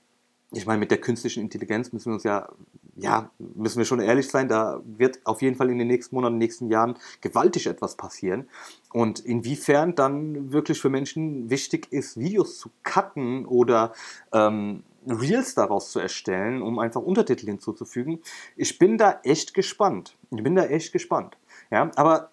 ich 0.52 0.64
meine, 0.64 0.78
mit 0.78 0.90
der 0.90 1.00
künstlichen 1.00 1.40
Intelligenz 1.40 1.92
müssen 1.92 2.10
wir 2.10 2.14
uns 2.14 2.24
ja, 2.24 2.48
ja, 2.96 3.30
müssen 3.38 3.78
wir 3.78 3.84
schon 3.84 4.00
ehrlich 4.00 4.28
sein, 4.28 4.48
da 4.48 4.80
wird 4.84 5.20
auf 5.24 5.42
jeden 5.42 5.56
Fall 5.56 5.70
in 5.70 5.78
den 5.78 5.88
nächsten 5.88 6.14
Monaten, 6.14 6.38
nächsten 6.38 6.68
Jahren 6.68 6.96
gewaltig 7.20 7.66
etwas 7.66 7.96
passieren. 7.96 8.48
Und 8.92 9.20
inwiefern 9.20 9.94
dann 9.94 10.52
wirklich 10.52 10.80
für 10.80 10.88
Menschen 10.88 11.50
wichtig 11.50 11.92
ist, 11.92 12.18
Videos 12.18 12.58
zu 12.58 12.70
cutten 12.82 13.44
oder 13.44 13.92
ähm, 14.32 14.82
Reels 15.06 15.54
daraus 15.54 15.90
zu 15.90 16.00
erstellen, 16.00 16.62
um 16.62 16.78
einfach 16.78 17.02
Untertitel 17.02 17.46
hinzuzufügen. 17.46 18.20
Ich 18.56 18.78
bin 18.78 18.98
da 18.98 19.20
echt 19.22 19.54
gespannt. 19.54 20.16
Ich 20.30 20.42
bin 20.42 20.54
da 20.54 20.64
echt 20.64 20.92
gespannt. 20.92 21.36
Ja, 21.70 21.90
aber 21.96 22.30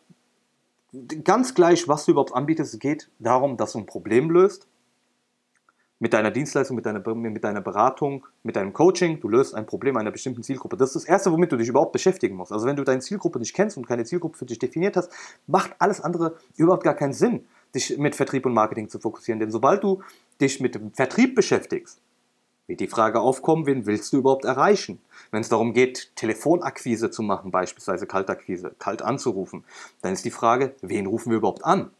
ganz 1.24 1.54
gleich, 1.54 1.88
was 1.88 2.06
du 2.06 2.12
überhaupt 2.12 2.34
anbietest, 2.34 2.74
es 2.74 2.80
geht 2.80 3.10
darum, 3.20 3.58
dass 3.58 3.74
du 3.74 3.80
ein 3.80 3.86
Problem 3.86 4.30
löst. 4.30 4.68
Mit 5.98 6.14
deiner 6.14 6.30
Dienstleistung, 6.30 6.76
mit 6.76 6.86
deiner, 6.86 7.00
mit 7.16 7.44
deiner 7.44 7.62
Beratung, 7.62 8.28
mit 8.44 8.58
deinem 8.58 8.74
Coaching, 8.74 9.22
du 9.22 9.30
löst 9.30 9.56
ein 9.56 9.66
Problem 9.66 9.96
einer 9.96 10.12
bestimmten 10.12 10.44
Zielgruppe. 10.44 10.76
Das 10.76 10.90
ist 10.90 10.96
das 10.96 11.06
Erste, 11.06 11.32
womit 11.32 11.54
du 11.54 11.58
dich 11.58 11.70
überhaupt 11.70 11.94
beschäftigen 11.94 12.36
musst. 12.36 12.52
Also 12.52 12.68
wenn 12.68 12.76
du 12.76 12.84
deine 12.84 13.00
Zielgruppe 13.00 13.40
nicht 13.40 13.54
kennst 13.54 13.78
und 13.78 13.88
keine 13.88 14.04
Zielgruppe 14.04 14.38
für 14.38 14.46
dich 14.46 14.60
definiert 14.60 14.98
hast, 14.98 15.10
macht 15.48 15.74
alles 15.80 16.02
andere 16.02 16.36
überhaupt 16.58 16.84
gar 16.84 16.96
keinen 16.96 17.14
Sinn, 17.14 17.46
dich 17.74 17.98
mit 17.98 18.14
Vertrieb 18.14 18.46
und 18.46 18.54
Marketing 18.54 18.90
zu 18.90 19.00
fokussieren. 19.00 19.40
Denn 19.40 19.52
sobald 19.52 19.84
du 19.84 20.02
dich 20.42 20.60
mit 20.60 20.76
dem 20.76 20.92
Vertrieb 20.92 21.34
beschäftigst, 21.34 22.02
wird 22.68 22.80
die 22.80 22.88
Frage 22.88 23.20
aufkommen, 23.20 23.66
wen 23.66 23.86
willst 23.86 24.12
du 24.12 24.18
überhaupt 24.18 24.46
erreichen? 24.46 25.00
Wenn 25.32 25.42
es 25.42 25.50
darum 25.50 25.74
geht, 25.74 26.16
Telefonakquise 26.16 27.12
zu 27.12 27.22
machen, 27.22 27.52
beispielsweise 27.52 28.08
Kaltakquise, 28.08 28.76
kalt 28.80 29.02
anzurufen, 29.02 29.64
dann 30.02 30.14
ist 30.14 30.26
die 30.26 30.32
Frage, 30.32 30.76
wen 30.82 31.06
rufen 31.06 31.30
wir 31.30 31.38
überhaupt 31.38 31.64
an? 31.64 31.92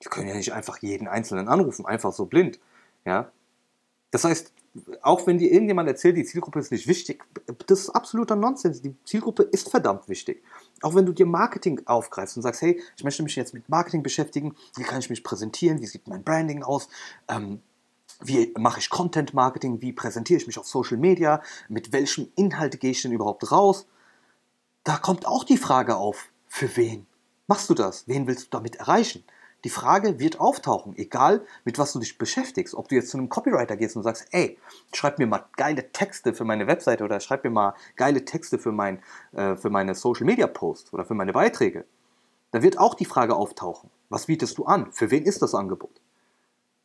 Wir 0.00 0.10
können 0.10 0.28
ja 0.28 0.34
nicht 0.34 0.52
einfach 0.52 0.78
jeden 0.78 1.08
Einzelnen 1.08 1.48
anrufen, 1.48 1.84
einfach 1.84 2.12
so 2.12 2.24
blind. 2.24 2.58
Ja? 3.04 3.30
Das 4.10 4.24
heißt, 4.24 4.52
auch 5.02 5.26
wenn 5.26 5.38
dir 5.38 5.50
irgendjemand 5.50 5.88
erzählt, 5.88 6.16
die 6.16 6.24
Zielgruppe 6.24 6.60
ist 6.60 6.70
nicht 6.70 6.86
wichtig, 6.86 7.24
das 7.66 7.80
ist 7.80 7.90
absoluter 7.90 8.36
Nonsens. 8.36 8.80
Die 8.80 8.94
Zielgruppe 9.04 9.42
ist 9.42 9.68
verdammt 9.68 10.08
wichtig. 10.08 10.42
Auch 10.80 10.94
wenn 10.94 11.06
du 11.06 11.12
dir 11.12 11.26
Marketing 11.26 11.82
aufgreifst 11.86 12.36
und 12.36 12.42
sagst, 12.42 12.62
hey, 12.62 12.80
ich 12.96 13.04
möchte 13.04 13.22
mich 13.22 13.34
jetzt 13.36 13.52
mit 13.52 13.68
Marketing 13.68 14.02
beschäftigen, 14.02 14.54
wie 14.76 14.84
kann 14.84 15.00
ich 15.00 15.10
mich 15.10 15.24
präsentieren, 15.24 15.80
wie 15.80 15.86
sieht 15.86 16.06
mein 16.06 16.22
Branding 16.22 16.62
aus, 16.62 16.88
ähm, 17.28 17.60
wie 18.20 18.52
mache 18.58 18.80
ich 18.80 18.90
Content 18.90 19.34
Marketing, 19.34 19.80
wie 19.80 19.92
präsentiere 19.92 20.40
ich 20.40 20.46
mich 20.46 20.58
auf 20.58 20.66
Social 20.66 20.96
Media, 20.96 21.42
mit 21.68 21.92
welchem 21.92 22.30
Inhalt 22.36 22.80
gehe 22.80 22.90
ich 22.90 23.02
denn 23.02 23.12
überhaupt 23.12 23.50
raus. 23.50 23.86
Da 24.84 24.96
kommt 24.96 25.26
auch 25.26 25.44
die 25.44 25.58
Frage 25.58 25.96
auf, 25.96 26.28
für 26.48 26.76
wen 26.76 27.06
machst 27.46 27.68
du 27.70 27.74
das? 27.74 28.06
Wen 28.06 28.26
willst 28.26 28.46
du 28.46 28.50
damit 28.50 28.76
erreichen? 28.76 29.24
Die 29.64 29.70
Frage 29.70 30.18
wird 30.18 30.40
auftauchen, 30.40 30.96
egal 30.96 31.44
mit 31.64 31.78
was 31.78 31.92
du 31.92 31.98
dich 31.98 32.16
beschäftigst. 32.16 32.74
Ob 32.74 32.88
du 32.88 32.94
jetzt 32.94 33.10
zu 33.10 33.18
einem 33.18 33.28
Copywriter 33.28 33.76
gehst 33.76 33.94
und 33.94 34.02
sagst, 34.02 34.26
ey, 34.30 34.58
schreib 34.94 35.18
mir 35.18 35.26
mal 35.26 35.44
geile 35.56 35.92
Texte 35.92 36.32
für 36.32 36.44
meine 36.44 36.66
Webseite 36.66 37.04
oder 37.04 37.20
schreib 37.20 37.44
mir 37.44 37.50
mal 37.50 37.74
geile 37.96 38.24
Texte 38.24 38.58
für, 38.58 38.72
mein, 38.72 39.02
äh, 39.32 39.56
für 39.56 39.68
meine 39.68 39.94
Social 39.94 40.24
Media 40.24 40.46
Posts 40.46 40.94
oder 40.94 41.04
für 41.04 41.14
meine 41.14 41.32
Beiträge. 41.34 41.84
Da 42.52 42.62
wird 42.62 42.78
auch 42.78 42.94
die 42.94 43.04
Frage 43.04 43.36
auftauchen, 43.36 43.90
was 44.08 44.26
bietest 44.26 44.56
du 44.56 44.64
an? 44.64 44.92
Für 44.92 45.10
wen 45.10 45.24
ist 45.24 45.42
das 45.42 45.54
Angebot? 45.54 45.99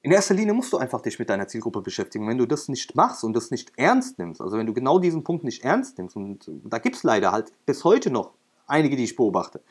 In 0.05 0.12
erster 0.12 0.35
Linie 0.35 0.53
musst 0.53 0.71
du 0.71 0.77
einfach 0.77 1.01
dich 1.01 1.17
mit 1.17 1.31
deiner 1.31 1.47
Zielgruppe 1.47 1.81
beschäftigen. 1.81 2.27
Wenn 2.27 2.38
du 2.38 2.45
das 2.45 2.67
nicht 2.67 2.93
machst 2.93 3.24
und 3.24 3.33
das 3.33 3.50
nicht 3.50 3.71
ernst 3.75 4.19
nimmst, 4.19 4.39
also 4.39 4.55
wenn 4.55 4.67
du 4.67 4.74
genau 4.75 5.00
diesen 5.00 5.24
Punkt 5.24 5.43
nicht 5.43 5.63
ernst 5.63 5.97
nimmst, 5.97 6.15
und 6.15 6.47
da 6.63 6.77
gibt 6.77 6.97
es 6.97 7.01
leider 7.01 7.31
halt 7.31 7.51
bis 7.65 7.83
heute 7.83 8.12
noch 8.12 8.33
einige, 8.67 8.97
die 8.97 9.05
ich 9.05 9.15
beobachte, 9.15 9.63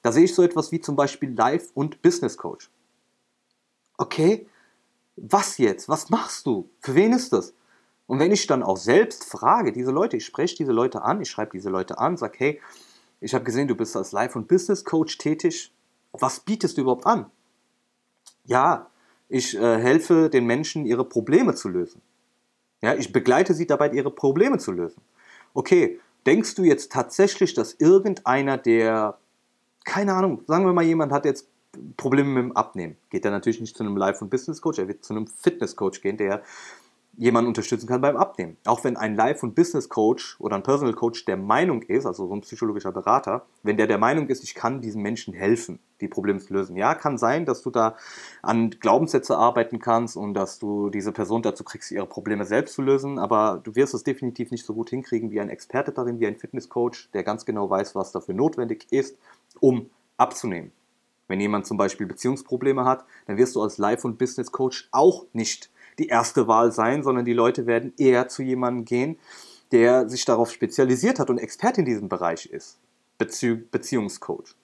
da 0.00 0.10
sehe 0.10 0.24
ich 0.24 0.34
so 0.34 0.42
etwas 0.42 0.72
wie 0.72 0.80
zum 0.80 0.96
Beispiel 0.96 1.34
Life- 1.34 1.72
und 1.74 2.00
Business 2.00 2.38
Coach. 2.38 2.70
Okay, 3.98 4.46
was 5.16 5.58
jetzt? 5.58 5.90
Was 5.90 6.08
machst 6.08 6.46
du? 6.46 6.70
Für 6.80 6.94
wen 6.94 7.12
ist 7.12 7.34
das? 7.34 7.52
Und 8.06 8.18
wenn 8.18 8.32
ich 8.32 8.46
dann 8.46 8.62
auch 8.62 8.78
selbst 8.78 9.26
frage, 9.26 9.72
diese 9.72 9.90
Leute, 9.90 10.16
ich 10.16 10.24
spreche 10.24 10.56
diese 10.56 10.72
Leute 10.72 11.02
an, 11.02 11.20
ich 11.20 11.28
schreibe 11.28 11.50
diese 11.52 11.68
Leute 11.68 11.98
an, 11.98 12.16
sage, 12.16 12.38
hey, 12.38 12.60
ich 13.20 13.34
habe 13.34 13.44
gesehen, 13.44 13.68
du 13.68 13.74
bist 13.74 13.94
als 13.94 14.12
Life- 14.12 14.38
und 14.38 14.48
Business 14.48 14.86
Coach 14.86 15.18
tätig. 15.18 15.70
Was 16.12 16.40
bietest 16.40 16.78
du 16.78 16.80
überhaupt 16.80 17.04
an? 17.04 17.30
Ja, 18.44 18.90
ich 19.32 19.56
äh, 19.56 19.78
helfe 19.78 20.28
den 20.28 20.44
Menschen, 20.44 20.84
ihre 20.84 21.04
Probleme 21.04 21.54
zu 21.54 21.68
lösen. 21.68 22.02
Ja, 22.82 22.94
ich 22.94 23.12
begleite 23.12 23.54
sie 23.54 23.66
dabei, 23.66 23.90
ihre 23.90 24.10
Probleme 24.10 24.58
zu 24.58 24.72
lösen. 24.72 25.00
Okay, 25.54 26.00
denkst 26.26 26.54
du 26.54 26.64
jetzt 26.64 26.92
tatsächlich, 26.92 27.54
dass 27.54 27.74
irgendeiner, 27.74 28.58
der, 28.58 29.18
keine 29.84 30.14
Ahnung, 30.14 30.42
sagen 30.46 30.66
wir 30.66 30.72
mal, 30.72 30.84
jemand 30.84 31.12
hat 31.12 31.24
jetzt 31.24 31.48
Probleme 31.96 32.28
mit 32.28 32.42
dem 32.42 32.56
Abnehmen, 32.56 32.96
geht 33.08 33.24
er 33.24 33.30
natürlich 33.30 33.60
nicht 33.60 33.76
zu 33.76 33.82
einem 33.82 33.96
Life- 33.96 34.22
und 34.22 34.30
Business 34.30 34.60
Coach, 34.60 34.78
er 34.78 34.88
wird 34.88 35.04
zu 35.04 35.14
einem 35.14 35.26
Fitness 35.26 35.76
Coach 35.76 36.02
gehen, 36.02 36.18
der 36.18 36.42
jemanden 37.16 37.48
unterstützen 37.48 37.86
kann 37.86 38.00
beim 38.00 38.16
Abnehmen. 38.16 38.56
Auch 38.64 38.84
wenn 38.84 38.96
ein 38.96 39.14
Life- 39.14 39.44
und 39.44 39.54
Business 39.54 39.88
Coach 39.88 40.40
oder 40.40 40.56
ein 40.56 40.62
Personal 40.62 40.94
Coach 40.94 41.24
der 41.26 41.36
Meinung 41.36 41.82
ist, 41.82 42.06
also 42.06 42.26
so 42.26 42.34
ein 42.34 42.40
psychologischer 42.40 42.92
Berater, 42.92 43.44
wenn 43.62 43.76
der 43.76 43.86
der 43.86 43.98
Meinung 43.98 44.28
ist, 44.28 44.42
ich 44.42 44.54
kann 44.54 44.80
diesen 44.80 45.02
Menschen 45.02 45.34
helfen, 45.34 45.78
die 46.00 46.08
Probleme 46.08 46.38
zu 46.38 46.54
lösen. 46.54 46.76
Ja, 46.76 46.94
kann 46.94 47.18
sein, 47.18 47.44
dass 47.44 47.62
du 47.62 47.70
da 47.70 47.96
an 48.40 48.70
Glaubenssätze 48.70 49.36
arbeiten 49.36 49.78
kannst 49.78 50.16
und 50.16 50.34
dass 50.34 50.58
du 50.58 50.88
diese 50.88 51.12
Person 51.12 51.42
dazu 51.42 51.64
kriegst, 51.64 51.90
ihre 51.90 52.06
Probleme 52.06 52.46
selbst 52.46 52.74
zu 52.74 52.82
lösen, 52.82 53.18
aber 53.18 53.60
du 53.62 53.74
wirst 53.74 53.92
es 53.94 54.04
definitiv 54.04 54.50
nicht 54.50 54.64
so 54.64 54.72
gut 54.72 54.88
hinkriegen 54.88 55.30
wie 55.30 55.40
ein 55.40 55.50
Experte 55.50 55.92
darin, 55.92 56.18
wie 56.18 56.26
ein 56.26 56.38
Fitnesscoach, 56.38 57.10
der 57.12 57.24
ganz 57.24 57.44
genau 57.44 57.68
weiß, 57.68 57.94
was 57.94 58.12
dafür 58.12 58.34
notwendig 58.34 58.86
ist, 58.90 59.18
um 59.60 59.90
abzunehmen. 60.16 60.72
Wenn 61.28 61.40
jemand 61.40 61.66
zum 61.66 61.76
Beispiel 61.76 62.06
Beziehungsprobleme 62.06 62.84
hat, 62.84 63.04
dann 63.26 63.36
wirst 63.36 63.54
du 63.54 63.62
als 63.62 63.78
Life- 63.78 64.06
und 64.06 64.18
Business 64.18 64.50
Coach 64.50 64.88
auch 64.92 65.26
nicht 65.32 65.70
die 65.98 66.08
erste 66.08 66.48
Wahl 66.48 66.72
sein, 66.72 67.02
sondern 67.02 67.24
die 67.24 67.32
Leute 67.32 67.66
werden 67.66 67.92
eher 67.98 68.28
zu 68.28 68.42
jemandem 68.42 68.84
gehen, 68.84 69.18
der 69.72 70.08
sich 70.08 70.24
darauf 70.24 70.50
spezialisiert 70.50 71.18
hat 71.18 71.30
und 71.30 71.38
Experte 71.38 71.80
in 71.80 71.86
diesem 71.86 72.08
Bereich 72.08 72.46
ist. 72.46 72.78
Bezieh 73.18 73.54
Beziehungscoach 73.54 74.54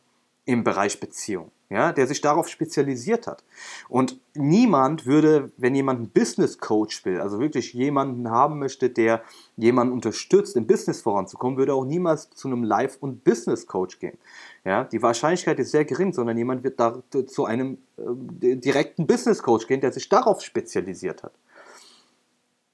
im 0.45 0.65
Bereich 0.65 0.99
Beziehung, 0.99 1.51
ja, 1.71 1.93
der 1.93 2.07
sich 2.07 2.21
darauf 2.21 2.49
spezialisiert 2.49 3.27
hat. 3.27 3.45
Und 3.89 4.19
niemand 4.35 5.05
würde, 5.05 5.53
wenn 5.59 5.75
jemand 5.75 5.99
einen 5.99 6.09
Business 6.11 6.59
Coach 6.59 7.05
will, 7.05 7.21
also 7.21 7.41
wirklich 7.41 7.75
jemanden 7.75 8.31
haben 8.31 8.59
möchte, 8.59 8.89
der 8.89 9.23
jemanden 9.57 9.93
unterstützt, 9.93 10.57
im 10.57 10.67
Business 10.67 11.03
voranzukommen, 11.03 11.59
würde 11.59 11.75
auch 11.75 11.85
niemals 11.85 12.31
zu 12.31 12.49
einem 12.49 12.65
Life- 12.65 12.99
und 13.01 13.23
Business 13.23 13.67
Coach 13.67 13.99
gehen. 13.99 14.17
Ja, 14.65 14.85
die 14.85 15.03
Wahrscheinlichkeit 15.03 15.59
ist 15.59 15.73
sehr 15.73 15.85
gering, 15.85 16.13
sondern 16.13 16.39
jemand 16.39 16.65
wird 16.65 16.81
da 16.81 17.03
zu 17.27 17.45
einem 17.45 17.79
äh, 17.99 18.57
direkten 18.57 19.07
Business 19.07 19.43
Coach 19.43 19.67
gehen, 19.67 19.81
der 19.81 19.93
sich 19.93 20.09
darauf 20.09 20.43
spezialisiert 20.43 21.23
hat 21.23 21.33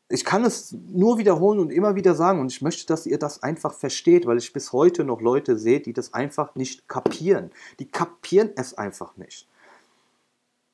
ich 0.08 0.24
kann 0.24 0.44
es 0.44 0.72
nur 0.72 1.18
wiederholen 1.18 1.58
und 1.58 1.70
immer 1.70 1.94
wieder 1.94 2.14
sagen 2.14 2.40
und 2.40 2.52
ich 2.52 2.62
möchte, 2.62 2.86
dass 2.86 3.06
ihr 3.06 3.18
das 3.18 3.42
einfach 3.42 3.72
versteht, 3.74 4.26
weil 4.26 4.38
ich 4.38 4.52
bis 4.52 4.72
heute 4.72 5.04
noch 5.04 5.20
Leute 5.20 5.58
sehe, 5.58 5.80
die 5.80 5.92
das 5.92 6.12
einfach 6.12 6.54
nicht 6.54 6.88
kapieren. 6.88 7.50
Die 7.78 7.90
kapieren 7.90 8.50
es 8.56 8.74
einfach 8.74 9.16
nicht. 9.16 9.48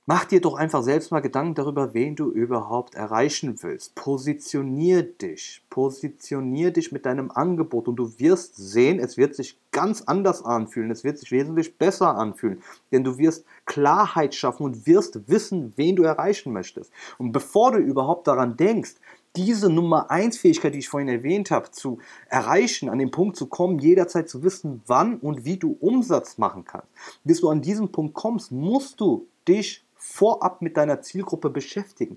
Mach 0.07 0.25
dir 0.25 0.41
doch 0.41 0.55
einfach 0.55 0.83
selbst 0.83 1.13
mal 1.13 1.21
Gedanken 1.21 1.55
darüber, 1.55 1.95
wen 1.95 2.17
du 2.17 2.33
überhaupt 2.33 2.97
erreichen 2.97 3.63
willst. 3.63 3.95
Positionier 3.95 5.05
dich. 5.05 5.63
Positionier 5.71 6.73
dich 6.73 6.91
mit 6.91 7.07
deinem 7.07 7.31
Angebot 7.31 7.87
und 7.87 7.95
du 7.95 8.19
wirst 8.19 8.57
sehen, 8.57 8.99
es 8.99 9.17
wird 9.17 9.37
sich 9.37 9.57
ganz 9.71 10.03
anders 10.03 10.45
anfühlen. 10.45 10.91
Es 10.91 11.05
wird 11.05 11.19
sich 11.19 11.31
wesentlich 11.31 11.79
besser 11.79 12.17
anfühlen. 12.17 12.61
Denn 12.91 13.05
du 13.05 13.19
wirst 13.19 13.45
Klarheit 13.67 14.35
schaffen 14.35 14.65
und 14.65 14.85
wirst 14.89 15.29
wissen, 15.29 15.75
wen 15.77 15.95
du 15.95 16.03
erreichen 16.03 16.53
möchtest. 16.53 16.91
Und 17.19 17.31
bevor 17.31 17.71
du 17.71 17.79
überhaupt 17.79 18.27
daran 18.27 18.57
denkst, 18.57 18.97
diese 19.37 19.71
Nummer 19.71 20.11
1 20.11 20.39
Fähigkeit, 20.39 20.75
die 20.75 20.79
ich 20.79 20.89
vorhin 20.89 21.09
erwähnt 21.09 21.51
habe, 21.51 21.71
zu 21.71 21.99
erreichen, 22.29 22.89
an 22.89 22.99
den 22.99 23.11
Punkt 23.11 23.37
zu 23.37 23.47
kommen, 23.47 23.79
jederzeit 23.79 24.29
zu 24.29 24.43
wissen, 24.43 24.83
wann 24.87 25.19
und 25.19 25.45
wie 25.45 25.57
du 25.57 25.77
Umsatz 25.81 26.39
machen 26.39 26.65
kannst. 26.65 26.89
Bis 27.25 27.41
du 27.41 27.49
an 27.49 27.63
diesen 27.63 27.93
Punkt 27.93 28.15
kommst, 28.15 28.51
musst 28.51 29.01
du 29.01 29.27
dich 29.47 29.85
vorab 29.95 30.63
mit 30.63 30.77
deiner 30.77 31.03
Zielgruppe 31.03 31.51
beschäftigen. 31.51 32.17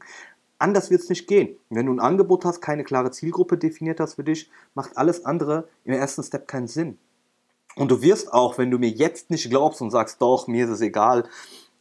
Anders 0.58 0.90
wird 0.90 1.02
es 1.02 1.10
nicht 1.10 1.28
gehen. 1.28 1.58
Wenn 1.70 1.88
du 1.88 1.94
ein 1.94 2.00
Angebot 2.00 2.46
hast, 2.46 2.62
keine 2.62 2.84
klare 2.84 3.12
Zielgruppe 3.12 3.58
definiert 3.58 4.00
hast 4.00 4.16
für 4.16 4.24
dich, 4.24 4.50
macht 4.74 4.98
alles 4.98 5.26
andere 5.26 5.68
im 5.84 5.94
ersten 5.94 6.24
Step 6.24 6.48
keinen 6.48 6.68
Sinn. 6.68 6.98
Und 7.76 7.92
du 7.92 8.02
wirst 8.02 8.32
auch, 8.32 8.58
wenn 8.58 8.72
du 8.72 8.78
mir 8.78 8.90
jetzt 8.90 9.30
nicht 9.30 9.50
glaubst 9.50 9.82
und 9.82 9.92
sagst, 9.92 10.22
doch, 10.22 10.48
mir 10.48 10.66
ist 10.66 10.72
es 10.72 10.82
egal, 10.82 11.28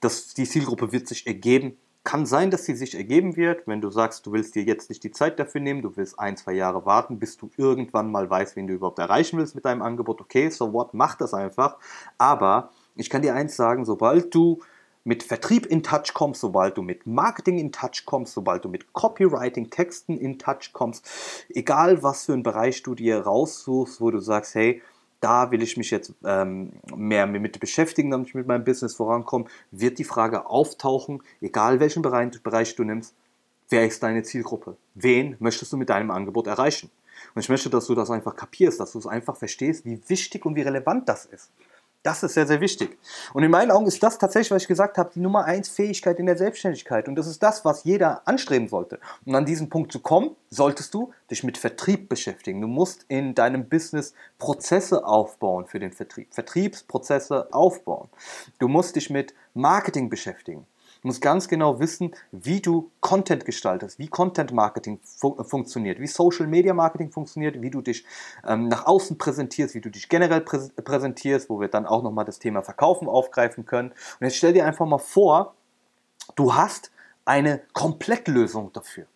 dass 0.01 0.35
die 0.35 0.49
Zielgruppe 0.49 0.91
wird 0.91 1.07
sich 1.07 1.27
ergeben, 1.27 1.77
kann 2.05 2.27
sein, 2.27 2.51
dass 2.51 2.65
sie 2.65 2.75
sich 2.75 2.97
ergeben 2.97 3.37
wird, 3.37 3.67
wenn 3.67 3.81
du 3.81 3.91
sagst, 3.91 4.27
du 4.27 4.33
willst 4.33 4.55
dir 4.57 4.65
jetzt 4.65 4.89
nicht 4.89 5.05
die 5.05 5.13
Zeit 5.13 5.39
dafür 5.39 5.61
nehmen, 5.61 5.83
du 5.83 5.97
willst 5.97 6.19
ein, 6.19 6.37
zwei 6.37 6.53
Jahre 6.53 6.85
warten, 6.85 7.19
bis 7.19 7.37
du 7.37 7.51
irgendwann 7.57 8.11
mal 8.11 8.29
weißt, 8.29 8.57
wen 8.57 8.67
du 8.67 8.75
überhaupt 8.75 8.99
erreichen 8.99 9.39
willst 9.39 9.55
mit 9.55 9.65
deinem 9.65 9.83
Angebot. 9.83 10.21
Okay, 10.21 10.51
so 10.51 10.73
what, 10.73 10.95
mach 10.95 11.15
das 11.15 11.33
einfach. 11.33 11.79
Aber 12.19 12.71
ich 12.97 13.09
kann 13.09 13.23
dir 13.23 13.35
eins 13.35 13.57
sagen, 13.57 13.85
sobald 13.85 14.35
du 14.35 14.61
mit 15.05 15.23
Vertrieb 15.23 15.67
in 15.67 15.83
Touch 15.83 16.15
kommst, 16.15 16.41
sobald 16.41 16.77
du 16.77 16.83
mit 16.83 17.07
Marketing 17.07 17.59
in 17.59 17.73
Touch 17.73 18.05
kommst, 18.05 18.35
sobald 18.35 18.65
du 18.65 18.69
mit 18.69 18.93
Copywriting, 18.93 19.71
Texten 19.71 20.17
in 20.17 20.39
Touch 20.39 20.73
kommst, 20.73 21.09
egal 21.51 22.03
was 22.03 22.27
für 22.27 22.33
einen 22.33 22.43
Bereich 22.43 22.83
du 22.83 22.95
dir 22.95 23.21
raussuchst, 23.21 24.01
wo 24.01 24.11
du 24.11 24.21
sagst, 24.21 24.55
hey, 24.55 24.83
da 25.23 25.52
will 25.52 25.62
ich 25.62 25.76
mich 25.76 25.91
jetzt 25.91 26.12
ähm, 26.25 26.73
mehr 26.95 27.26
mit 27.26 27.61
beschäftigen, 27.61 28.11
damit 28.11 28.29
ich 28.29 28.35
mit 28.35 28.49
meinem 28.49 28.64
Business 28.64 28.97
vorankomme, 28.97 29.47
wird 29.71 29.99
die 29.99 30.05
Frage 30.05 30.47
auftauchen, 30.47 31.23
egal 31.41 31.79
welchen 31.79 32.02
Bereich, 32.02 32.43
Bereich 32.43 32.75
du 32.75 32.83
nimmst, 32.83 33.14
wer 33.69 33.87
ist 33.87 34.02
deine 34.02 34.25
Zielgruppe? 34.25 34.76
Wen 34.95 35.37
möchtest 35.38 35.73
du 35.73 35.76
mit 35.76 35.91
deinem 35.91 36.11
Angebot 36.11 36.49
erreichen? 36.49 36.91
Und 37.35 37.41
ich 37.41 37.49
möchte, 37.49 37.71
dass 37.71 37.87
du 37.87 37.95
das 37.95 38.11
einfach 38.11 38.35
kapierst, 38.35 38.81
dass 38.81 38.93
du 38.93 38.99
es 38.99 39.07
einfach 39.07 39.37
verstehst, 39.37 39.85
wie 39.85 40.00
wichtig 40.09 40.45
und 40.45 40.57
wie 40.57 40.62
relevant 40.62 41.09
das 41.09 41.25
ist. 41.25 41.50
Das 42.03 42.25
ist 42.25 42.35
sehr, 42.35 42.49
sehr 42.49 42.61
wichtig. 42.61 42.99
Und 43.33 43.45
in 43.45 43.51
meinen 43.53 43.71
Augen 43.71 43.87
ist 43.87 44.03
das 44.03 44.19
tatsächlich, 44.19 44.51
was 44.51 44.63
ich 44.63 44.69
gesagt 44.69 44.99
habe, 44.99 45.13
die 45.15 45.21
Nummer 45.21 45.45
eins 45.45 45.69
Fähigkeit 45.69 46.19
in 46.19 46.27
der 46.27 46.37
Selbstständigkeit. 46.37 47.07
Und 47.07 47.15
das 47.15 47.29
ist 47.29 47.41
das, 47.41 47.65
was 47.65 47.85
jeder 47.85 48.27
anstreben 48.27 48.69
sollte. 48.69 48.99
Und 49.25 49.37
an 49.37 49.47
diesen 49.47 49.69
Punkt 49.69 49.93
zu 49.93 50.01
kommen, 50.01 50.35
solltest 50.51 50.95
du 50.95 51.13
dich 51.31 51.45
mit 51.45 51.59
Vertrieb 51.59 52.09
beschäftigen. 52.09 52.61
Du 52.61 52.67
musst 52.67 53.05
in 53.07 53.37
deinem 53.37 53.69
Business 53.69 54.15
Prozesse 54.39 55.07
aufbauen 55.07 55.67
für 55.67 55.79
den 55.79 55.93
Vertrieb. 55.93 56.35
Vertriebsprozesse 56.35 57.53
aufbauen. 57.53 58.09
Du 58.59 58.67
musst 58.67 58.97
dich 58.97 59.09
mit 59.09 59.33
Marketing 59.55 60.11
beschäftigen. 60.11 60.67
Du 61.03 61.09
musst 61.09 61.21
ganz 61.21 61.49
genau 61.49 61.81
wissen, 61.81 62.15
wie 62.31 62.61
du 62.61 62.93
Content 63.01 63.45
gestaltest, 63.45 63.99
wie 63.99 64.07
Content 64.07 64.53
Marketing 64.53 65.01
fu 65.03 65.35
funktioniert, 65.43 65.99
wie 65.99 66.07
Social 66.07 66.47
Media 66.47 66.75
Marketing 66.75 67.11
funktioniert, 67.11 67.61
wie 67.61 67.71
du 67.71 67.81
dich 67.81 68.05
ähm, 68.47 68.69
nach 68.69 68.87
außen 68.87 69.19
präsentierst, 69.19 69.75
wie 69.75 69.81
du 69.81 69.91
dich 69.91 70.09
generell 70.09 70.43
prä 70.43 70.61
präsentierst, 70.85 71.51
wo 71.51 71.61
wir 71.61 71.67
dann 71.67 71.87
auch 71.87 72.05
nochmal 72.05 72.25
das 72.25 72.39
Thema 72.39 72.63
Verkaufen 72.63 73.09
aufgreifen 73.09 73.67
können. 73.67 73.91
Und 73.91 74.27
jetzt 74.27 74.37
stell 74.37 74.53
dir 74.53 74.65
einfach 74.65 74.87
mal 74.87 74.99
vor, 74.99 75.55
du 76.37 76.55
hast 76.55 76.93
eine 77.25 77.63
Komplettlösung 77.73 78.73
dafür. 78.73 79.07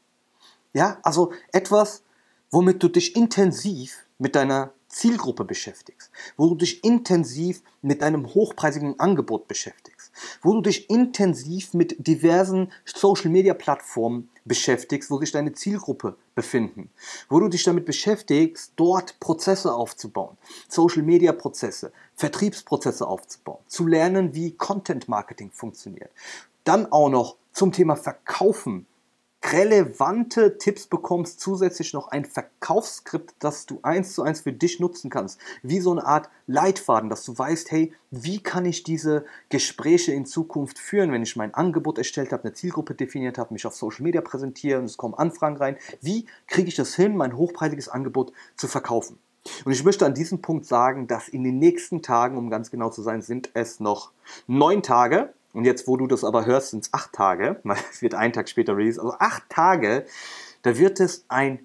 Ja, 0.73 0.99
also 1.05 1.33
etwas, 1.52 2.02
womit 2.50 2.83
du 2.83 2.88
dich 2.88 3.14
intensiv 3.14 4.05
mit 4.19 4.35
deiner 4.35 4.73
Zielgruppe 4.88 5.45
beschäftigst, 5.45 6.11
wo 6.37 6.49
du 6.49 6.57
dich 6.57 6.83
intensiv 6.83 7.62
mit 7.83 8.02
deinem 8.02 8.35
hochpreisigen 8.35 8.99
Angebot 8.99 9.47
beschäftigst, 9.47 9.95
wo 10.42 10.54
du 10.54 10.62
dich 10.62 10.90
intensiv 10.90 11.75
mit 11.75 12.06
diversen 12.06 12.73
Social-Media-Plattformen 12.85 14.28
beschäftigst, 14.44 15.11
wo 15.11 15.18
sich 15.18 15.32
deine 15.32 15.52
Zielgruppe 15.52 16.16
befinden, 16.35 16.90
wo 17.28 17.40
du 17.40 17.49
dich 17.49 17.64
damit 17.64 17.85
beschäftigst, 17.85 18.73
dort 18.76 19.18
Prozesse 19.20 19.75
aufzubauen, 19.75 20.37
Social-Media-Prozesse, 20.68 21.92
Vertriebsprozesse 22.14 23.06
aufzubauen, 23.06 23.58
zu 23.66 23.87
lernen, 23.87 24.35
wie 24.35 24.52
Content-Marketing 24.52 25.50
funktioniert. 25.50 26.11
Dann 26.64 26.90
auch 26.92 27.08
noch 27.08 27.37
zum 27.52 27.73
Thema 27.73 27.96
Verkaufen 27.96 28.87
relevante 29.52 30.58
Tipps 30.58 30.86
bekommst, 30.86 31.40
zusätzlich 31.40 31.92
noch 31.92 32.08
ein 32.08 32.24
Verkaufsskript, 32.24 33.34
das 33.38 33.66
du 33.66 33.78
eins 33.82 34.14
zu 34.14 34.22
eins 34.22 34.40
für 34.40 34.52
dich 34.52 34.80
nutzen 34.80 35.10
kannst. 35.10 35.40
Wie 35.62 35.80
so 35.80 35.92
eine 35.92 36.04
Art 36.04 36.28
Leitfaden, 36.46 37.10
dass 37.10 37.24
du 37.24 37.36
weißt, 37.36 37.70
hey, 37.70 37.92
wie 38.10 38.42
kann 38.42 38.64
ich 38.64 38.82
diese 38.82 39.24
Gespräche 39.48 40.12
in 40.12 40.26
Zukunft 40.26 40.78
führen, 40.78 41.12
wenn 41.12 41.22
ich 41.22 41.36
mein 41.36 41.54
Angebot 41.54 41.98
erstellt 41.98 42.32
habe, 42.32 42.44
eine 42.44 42.54
Zielgruppe 42.54 42.94
definiert 42.94 43.38
habe, 43.38 43.52
mich 43.52 43.66
auf 43.66 43.74
Social 43.74 44.02
Media 44.02 44.20
präsentiere 44.20 44.78
und 44.78 44.86
es 44.86 44.96
kommen 44.96 45.14
Anfragen 45.14 45.56
rein. 45.56 45.76
Wie 46.00 46.26
kriege 46.46 46.68
ich 46.68 46.76
das 46.76 46.94
hin, 46.94 47.16
mein 47.16 47.36
hochpreisiges 47.36 47.88
Angebot 47.88 48.32
zu 48.56 48.68
verkaufen? 48.68 49.18
Und 49.64 49.72
ich 49.72 49.84
möchte 49.84 50.06
an 50.06 50.14
diesem 50.14 50.42
Punkt 50.42 50.66
sagen, 50.66 51.06
dass 51.06 51.28
in 51.28 51.44
den 51.44 51.58
nächsten 51.58 52.02
Tagen, 52.02 52.36
um 52.36 52.50
ganz 52.50 52.70
genau 52.70 52.90
zu 52.90 53.02
sein, 53.02 53.22
sind 53.22 53.50
es 53.54 53.80
noch 53.80 54.10
neun 54.46 54.82
Tage, 54.82 55.32
und 55.56 55.64
jetzt, 55.64 55.88
wo 55.88 55.96
du 55.96 56.06
das 56.06 56.22
aber 56.22 56.44
hörst, 56.44 56.70
sind 56.70 56.84
es 56.84 56.92
acht 56.92 57.14
Tage, 57.14 57.60
weil 57.64 57.78
es 57.90 58.02
wird 58.02 58.14
einen 58.14 58.34
Tag 58.34 58.48
später 58.48 58.76
release, 58.76 59.00
also 59.00 59.14
acht 59.18 59.48
Tage, 59.48 60.04
da 60.62 60.76
wird 60.76 61.00
es 61.00 61.25
ein 61.28 61.60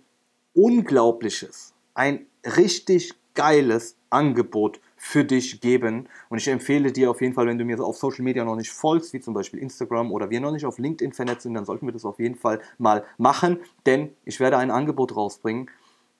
unglaubliches, 0.54 1.74
ein 1.94 2.26
richtig 2.56 3.14
geiles 3.34 3.98
Angebot 4.10 4.80
für 4.96 5.26
dich 5.26 5.60
geben. 5.60 6.08
Und 6.30 6.38
ich 6.38 6.48
empfehle 6.48 6.92
dir 6.92 7.12
auf 7.12 7.22
jeden 7.22 7.34
Fall, 7.34 7.48
wenn 7.48 7.58
du 7.58 7.66
mir 7.66 7.82
auf 7.82 7.98
Social 7.98 8.24
Media 8.24 8.46
noch 8.46 8.56
nicht 8.56 8.72
folgst, 8.72 9.12
wie 9.12 9.20
zum 9.20 9.34
Beispiel 9.34 9.60
Instagram 9.60 10.12
oder 10.12 10.30
wir 10.30 10.40
noch 10.40 10.52
nicht 10.52 10.66
auf 10.66 10.78
LinkedIn 10.78 11.12
vernetzt 11.12 11.44
sind, 11.44 11.54
dann 11.54 11.66
sollten 11.66 11.86
wir 11.86 11.94
das 11.94 12.06
auf 12.06 12.20
jeden 12.20 12.36
Fall 12.36 12.62
mal 12.78 13.04
machen, 13.18 13.60
denn 13.86 14.16
ich 14.24 14.40
werde 14.40 14.58
ein 14.58 14.72
Angebot 14.72 15.16
rausbringen, 15.18 15.70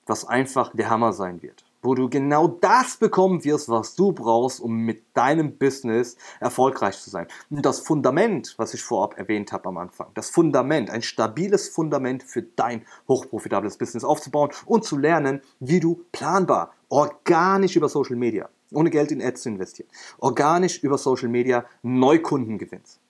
was 0.04 0.26
einfach 0.26 0.74
der 0.74 0.90
Hammer 0.90 1.14
sein 1.14 1.42
wird. 1.42 1.64
Wo 1.82 1.94
du 1.94 2.08
genau 2.08 2.48
das 2.48 2.96
bekommen 2.96 3.44
wirst, 3.44 3.68
was 3.68 3.94
du 3.94 4.12
brauchst, 4.12 4.60
um 4.60 4.78
mit 4.78 5.04
deinem 5.14 5.58
Business 5.58 6.16
erfolgreich 6.40 6.98
zu 6.98 7.10
sein. 7.10 7.26
Und 7.50 7.66
das 7.66 7.80
Fundament, 7.80 8.54
was 8.56 8.72
ich 8.72 8.82
vorab 8.82 9.18
erwähnt 9.18 9.52
habe 9.52 9.68
am 9.68 9.76
Anfang, 9.76 10.08
das 10.14 10.30
Fundament, 10.30 10.90
ein 10.90 11.02
stabiles 11.02 11.68
Fundament 11.68 12.22
für 12.22 12.42
dein 12.42 12.86
hochprofitables 13.08 13.76
Business 13.76 14.04
aufzubauen 14.04 14.50
und 14.64 14.84
zu 14.84 14.96
lernen, 14.96 15.42
wie 15.60 15.80
du 15.80 16.04
planbar, 16.12 16.72
organisch 16.88 17.76
über 17.76 17.88
Social 17.88 18.16
Media, 18.16 18.48
ohne 18.72 18.90
Geld 18.90 19.10
in 19.10 19.22
Ads 19.22 19.42
zu 19.42 19.48
investieren, 19.48 19.88
organisch 20.18 20.82
über 20.82 20.96
Social 20.96 21.28
Media 21.28 21.64
Neukunden 21.82 22.58
gewinnst. 22.58 23.01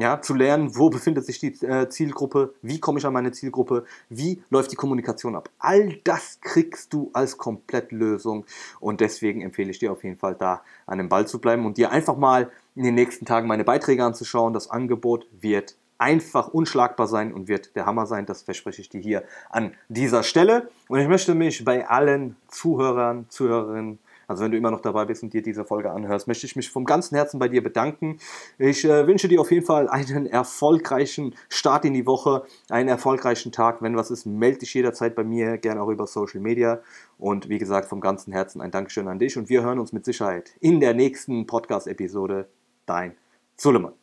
Ja, 0.00 0.22
zu 0.22 0.32
lernen, 0.32 0.74
wo 0.78 0.88
befindet 0.88 1.26
sich 1.26 1.40
die 1.40 1.48
äh, 1.62 1.90
Zielgruppe, 1.90 2.54
wie 2.62 2.80
komme 2.80 2.98
ich 2.98 3.04
an 3.04 3.12
meine 3.12 3.32
Zielgruppe, 3.32 3.84
wie 4.08 4.42
läuft 4.48 4.72
die 4.72 4.76
Kommunikation 4.76 5.36
ab. 5.36 5.50
All 5.58 5.92
das 6.04 6.40
kriegst 6.40 6.94
du 6.94 7.10
als 7.12 7.36
Komplettlösung 7.36 8.46
und 8.80 9.02
deswegen 9.02 9.42
empfehle 9.42 9.70
ich 9.70 9.78
dir 9.78 9.92
auf 9.92 10.02
jeden 10.02 10.16
Fall 10.16 10.34
da 10.36 10.62
an 10.86 10.96
dem 10.96 11.10
Ball 11.10 11.26
zu 11.26 11.38
bleiben 11.38 11.66
und 11.66 11.76
dir 11.76 11.90
einfach 11.90 12.16
mal 12.16 12.50
in 12.76 12.84
den 12.84 12.94
nächsten 12.94 13.26
Tagen 13.26 13.46
meine 13.46 13.64
Beiträge 13.64 14.02
anzuschauen. 14.02 14.54
Das 14.54 14.70
Angebot 14.70 15.26
wird 15.38 15.76
einfach 15.98 16.48
unschlagbar 16.48 17.06
sein 17.06 17.34
und 17.34 17.48
wird 17.48 17.76
der 17.76 17.84
Hammer 17.84 18.06
sein. 18.06 18.24
Das 18.24 18.40
verspreche 18.40 18.80
ich 18.80 18.88
dir 18.88 19.02
hier 19.02 19.24
an 19.50 19.74
dieser 19.90 20.22
Stelle. 20.22 20.70
Und 20.88 21.00
ich 21.00 21.08
möchte 21.08 21.34
mich 21.34 21.62
bei 21.62 21.86
allen 21.86 22.36
Zuhörern, 22.48 23.26
Zuhörerinnen 23.28 23.98
also 24.30 24.44
wenn 24.44 24.52
du 24.52 24.56
immer 24.56 24.70
noch 24.70 24.80
dabei 24.80 25.06
bist 25.06 25.24
und 25.24 25.32
dir 25.32 25.42
diese 25.42 25.64
Folge 25.64 25.90
anhörst, 25.90 26.28
möchte 26.28 26.46
ich 26.46 26.54
mich 26.54 26.70
vom 26.70 26.84
ganzen 26.84 27.16
Herzen 27.16 27.40
bei 27.40 27.48
dir 27.48 27.64
bedanken. 27.64 28.20
Ich 28.58 28.84
äh, 28.84 29.04
wünsche 29.08 29.26
dir 29.26 29.40
auf 29.40 29.50
jeden 29.50 29.66
Fall 29.66 29.88
einen 29.88 30.24
erfolgreichen 30.24 31.34
Start 31.48 31.84
in 31.84 31.94
die 31.94 32.06
Woche, 32.06 32.44
einen 32.68 32.88
erfolgreichen 32.88 33.50
Tag. 33.50 33.82
Wenn 33.82 33.96
was 33.96 34.12
ist, 34.12 34.26
melde 34.26 34.60
dich 34.60 34.72
jederzeit 34.72 35.16
bei 35.16 35.24
mir, 35.24 35.58
gerne 35.58 35.82
auch 35.82 35.88
über 35.88 36.06
Social 36.06 36.40
Media. 36.40 36.80
Und 37.18 37.48
wie 37.48 37.58
gesagt, 37.58 37.88
vom 37.88 38.00
ganzen 38.00 38.32
Herzen 38.32 38.60
ein 38.60 38.70
Dankeschön 38.70 39.08
an 39.08 39.18
dich 39.18 39.36
und 39.36 39.48
wir 39.48 39.64
hören 39.64 39.80
uns 39.80 39.92
mit 39.92 40.04
Sicherheit 40.04 40.52
in 40.60 40.78
der 40.78 40.94
nächsten 40.94 41.48
Podcast-Episode. 41.48 42.48
Dein 42.86 43.16
Suleiman. 43.56 43.99